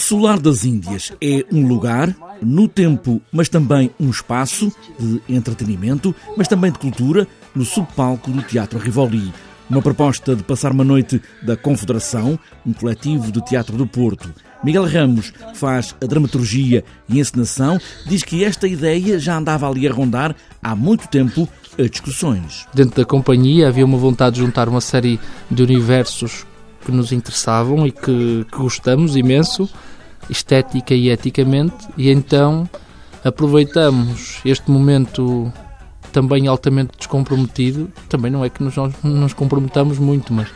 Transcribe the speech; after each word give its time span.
Solar 0.00 0.40
das 0.40 0.64
Índias 0.64 1.12
é 1.20 1.44
um 1.52 1.68
lugar, 1.68 2.16
no 2.40 2.66
tempo, 2.66 3.20
mas 3.30 3.50
também 3.50 3.90
um 4.00 4.08
espaço 4.08 4.72
de 4.98 5.20
entretenimento, 5.28 6.14
mas 6.38 6.48
também 6.48 6.72
de 6.72 6.78
cultura, 6.78 7.28
no 7.54 7.66
subpalco 7.66 8.30
do 8.30 8.42
Teatro 8.42 8.78
Rivoli. 8.78 9.30
Uma 9.68 9.82
proposta 9.82 10.34
de 10.34 10.42
passar 10.42 10.72
uma 10.72 10.82
noite 10.82 11.20
da 11.42 11.54
Confederação, 11.54 12.38
um 12.66 12.72
coletivo 12.72 13.30
de 13.30 13.44
teatro 13.44 13.76
do 13.76 13.86
Porto. 13.86 14.32
Miguel 14.64 14.86
Ramos 14.86 15.34
faz 15.54 15.94
a 16.02 16.06
dramaturgia 16.06 16.82
e 17.06 17.20
encenação, 17.20 17.78
diz 18.06 18.22
que 18.22 18.42
esta 18.42 18.66
ideia 18.66 19.18
já 19.18 19.36
andava 19.36 19.68
ali 19.68 19.86
a 19.86 19.92
rondar 19.92 20.34
há 20.62 20.74
muito 20.74 21.08
tempo 21.08 21.46
a 21.78 21.82
discussões. 21.82 22.66
Dentro 22.72 22.96
da 22.96 23.04
companhia 23.04 23.68
havia 23.68 23.84
uma 23.84 23.98
vontade 23.98 24.36
de 24.36 24.40
juntar 24.40 24.66
uma 24.66 24.80
série 24.80 25.20
de 25.50 25.62
universos 25.62 26.46
que 26.84 26.90
nos 26.90 27.12
interessavam 27.12 27.86
e 27.86 27.92
que, 27.92 28.46
que 28.50 28.58
gostamos 28.58 29.14
imenso, 29.14 29.68
estética 30.30 30.94
e 30.94 31.10
eticamente, 31.10 31.88
e 31.96 32.10
então 32.10 32.68
aproveitamos 33.24 34.40
este 34.44 34.70
momento 34.70 35.52
também 36.12 36.46
altamente 36.46 36.92
descomprometido. 36.98 37.90
Também 38.08 38.30
não 38.30 38.44
é 38.44 38.50
que 38.50 38.62
nos, 38.62 38.74
nos 39.02 39.32
comprometamos 39.32 39.98
muito, 39.98 40.32
mas 40.32 40.48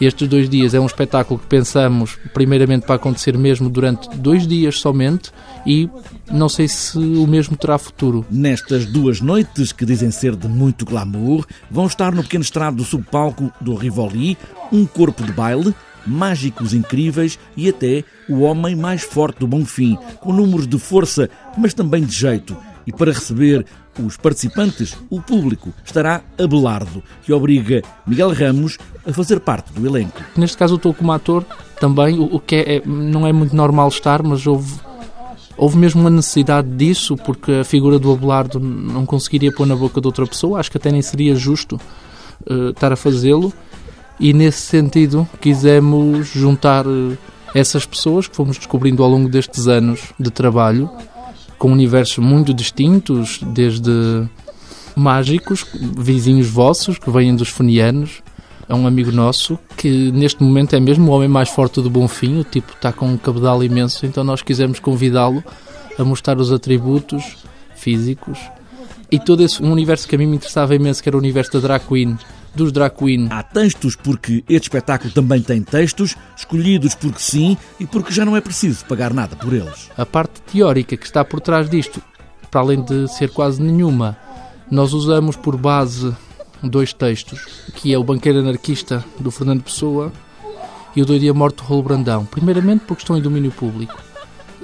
estes 0.00 0.28
dois 0.28 0.48
dias 0.48 0.74
é 0.74 0.80
um 0.80 0.86
espetáculo 0.86 1.40
que 1.40 1.46
pensamos 1.46 2.16
primeiramente 2.32 2.86
para 2.86 2.94
acontecer 2.94 3.36
mesmo 3.36 3.68
durante 3.68 4.08
dois 4.16 4.46
dias 4.46 4.78
somente 4.78 5.32
e 5.66 5.90
não 6.30 6.48
sei 6.48 6.68
se 6.68 6.96
o 6.98 7.26
mesmo 7.26 7.56
terá 7.56 7.76
futuro. 7.78 8.24
Nestas 8.30 8.86
duas 8.86 9.20
noites, 9.20 9.72
que 9.72 9.84
dizem 9.84 10.10
ser 10.12 10.36
de 10.36 10.46
muito 10.46 10.84
glamour, 10.84 11.44
vão 11.68 11.86
estar 11.86 12.14
no 12.14 12.22
pequeno 12.22 12.44
estrado 12.44 12.76
do 12.76 12.84
subpalco 12.84 13.52
do 13.60 13.74
Rivoli 13.74 14.38
um 14.72 14.86
corpo 14.86 15.24
de 15.24 15.32
baile, 15.32 15.74
mágicos 16.06 16.72
incríveis 16.72 17.38
e 17.56 17.68
até 17.68 18.04
o 18.28 18.40
homem 18.40 18.74
mais 18.74 19.02
forte 19.02 19.40
do 19.40 19.46
Bonfim, 19.46 19.98
com 20.20 20.32
números 20.32 20.66
de 20.66 20.78
força, 20.78 21.28
mas 21.56 21.74
também 21.74 22.04
de 22.04 22.14
jeito. 22.14 22.56
E 22.86 22.92
para 22.92 23.12
receber 23.12 23.66
os 24.02 24.16
participantes, 24.16 24.96
o 25.10 25.20
público 25.20 25.72
estará 25.84 26.22
a 26.38 26.46
Belardo, 26.46 27.02
que 27.22 27.32
obriga 27.32 27.82
Miguel 28.06 28.32
Ramos 28.32 28.78
a 29.06 29.12
fazer 29.12 29.40
parte 29.40 29.72
do 29.72 29.86
elenco. 29.86 30.22
Neste 30.36 30.56
caso 30.56 30.74
eu 30.74 30.76
estou 30.76 30.94
como 30.94 31.12
ator 31.12 31.44
também, 31.80 32.18
o 32.18 32.38
que 32.40 32.56
é, 32.56 32.76
é, 32.76 32.82
não 32.86 33.26
é 33.26 33.32
muito 33.32 33.54
normal 33.54 33.88
estar, 33.88 34.22
mas 34.22 34.46
houve, 34.46 34.74
houve 35.56 35.76
mesmo 35.76 36.00
uma 36.00 36.10
necessidade 36.10 36.68
disso, 36.68 37.16
porque 37.16 37.52
a 37.52 37.64
figura 37.64 37.98
do 37.98 38.12
Abelardo 38.12 38.58
não 38.58 39.04
conseguiria 39.04 39.52
pôr 39.52 39.66
na 39.66 39.76
boca 39.76 40.00
de 40.00 40.06
outra 40.06 40.26
pessoa, 40.26 40.60
acho 40.60 40.70
que 40.70 40.76
até 40.76 40.90
nem 40.90 41.02
seria 41.02 41.34
justo 41.34 41.80
uh, 42.48 42.70
estar 42.70 42.92
a 42.92 42.96
fazê-lo, 42.96 43.52
e 44.20 44.32
nesse 44.32 44.60
sentido 44.62 45.28
quisemos 45.40 46.28
juntar 46.28 46.86
uh, 46.86 47.16
essas 47.54 47.86
pessoas 47.86 48.26
que 48.26 48.36
fomos 48.36 48.56
descobrindo 48.56 49.02
ao 49.02 49.08
longo 49.08 49.28
destes 49.28 49.68
anos 49.68 50.12
de 50.18 50.30
trabalho 50.30 50.90
com 51.58 51.72
universos 51.72 52.18
muito 52.18 52.54
distintos, 52.54 53.40
desde 53.42 54.28
mágicos, 54.94 55.66
vizinhos 55.74 56.48
vossos 56.48 56.98
que 56.98 57.10
vêm 57.10 57.34
dos 57.34 57.48
fenianos, 57.48 58.22
a 58.68 58.74
um 58.74 58.86
amigo 58.86 59.10
nosso 59.10 59.58
que 59.76 60.12
neste 60.12 60.42
momento 60.42 60.76
é 60.76 60.80
mesmo 60.80 61.10
o 61.10 61.14
homem 61.14 61.28
mais 61.28 61.48
forte 61.48 61.80
do 61.80 61.88
Bonfim, 61.88 62.38
o 62.38 62.44
tipo 62.44 62.72
está 62.74 62.92
com 62.92 63.08
um 63.08 63.16
cabedal 63.16 63.64
imenso, 63.64 64.04
então 64.04 64.22
nós 64.22 64.42
quisemos 64.42 64.78
convidá-lo 64.78 65.42
a 65.98 66.04
mostrar 66.04 66.38
os 66.38 66.52
atributos 66.52 67.38
físicos. 67.74 68.38
E 69.10 69.18
todo 69.18 69.42
esse 69.42 69.62
um 69.62 69.72
universo 69.72 70.06
que 70.06 70.14
a 70.14 70.18
mim 70.18 70.26
me 70.26 70.36
interessava 70.36 70.74
imenso, 70.74 71.02
que 71.02 71.08
era 71.08 71.16
o 71.16 71.20
universo 71.20 71.52
da 71.54 71.60
Drag 71.60 71.82
Queen, 71.86 72.18
dos 72.58 72.72
Drag 72.72 72.94
Queen. 72.94 73.28
Há 73.30 73.42
textos 73.42 73.94
porque 73.94 74.44
este 74.48 74.64
espetáculo 74.64 75.12
também 75.12 75.40
tem 75.40 75.62
textos, 75.62 76.16
escolhidos 76.36 76.94
porque 76.94 77.20
sim 77.20 77.56
e 77.78 77.86
porque 77.86 78.12
já 78.12 78.24
não 78.24 78.36
é 78.36 78.40
preciso 78.40 78.84
pagar 78.84 79.14
nada 79.14 79.36
por 79.36 79.54
eles. 79.54 79.88
A 79.96 80.04
parte 80.04 80.42
teórica 80.42 80.96
que 80.96 81.06
está 81.06 81.24
por 81.24 81.40
trás 81.40 81.70
disto, 81.70 82.02
para 82.50 82.60
além 82.60 82.82
de 82.82 83.06
ser 83.08 83.30
quase 83.30 83.62
nenhuma, 83.62 84.18
nós 84.70 84.92
usamos 84.92 85.36
por 85.36 85.56
base 85.56 86.14
dois 86.62 86.92
textos, 86.92 87.46
que 87.76 87.94
é 87.94 87.98
o 87.98 88.02
Banqueiro 88.02 88.40
Anarquista 88.40 89.04
do 89.20 89.30
Fernando 89.30 89.62
Pessoa 89.62 90.12
e 90.96 91.00
o 91.00 91.06
Doido 91.06 91.24
e 91.24 91.28
a 91.28 91.34
Morte 91.34 91.58
do 91.58 91.62
Rolo 91.62 91.84
Brandão. 91.84 92.24
Primeiramente 92.26 92.84
porque 92.86 93.02
estão 93.02 93.16
em 93.16 93.22
domínio 93.22 93.52
público. 93.52 93.96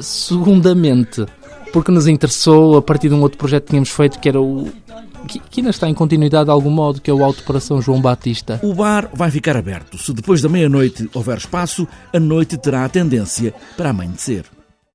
Segundamente, 0.00 1.26
porque 1.72 1.90
nos 1.90 2.06
interessou 2.06 2.76
a 2.76 2.82
partir 2.82 3.08
de 3.08 3.14
um 3.16 3.20
outro 3.20 3.36
projeto 3.36 3.64
que 3.64 3.70
tínhamos 3.70 3.90
feito 3.90 4.20
que 4.20 4.28
era 4.28 4.40
o 4.40 4.70
que, 5.30 5.38
que, 5.38 5.60
ainda 5.60 5.70
está 5.70 5.88
em 5.88 5.94
continuidade 5.94 6.46
de 6.46 6.50
algum 6.50 6.70
modo, 6.70 7.00
que 7.00 7.10
é 7.10 7.14
o 7.14 7.22
Alto 7.22 7.44
para 7.44 7.60
São 7.60 7.80
João 7.80 8.00
Batista. 8.00 8.58
O 8.62 8.74
bar 8.74 9.08
vai 9.12 9.30
ficar 9.30 9.56
aberto. 9.56 9.96
Se 9.96 10.12
depois 10.12 10.42
da 10.42 10.48
meia-noite 10.48 11.08
houver 11.14 11.38
espaço, 11.38 11.86
a 12.12 12.18
noite 12.18 12.56
terá 12.56 12.84
a 12.84 12.88
tendência 12.88 13.54
para 13.76 13.90
amanhecer. 13.90 14.44